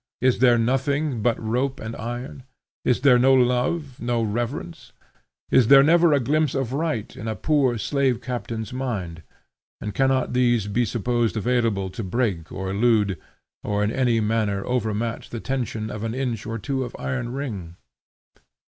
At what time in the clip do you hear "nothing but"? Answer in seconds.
0.57-1.39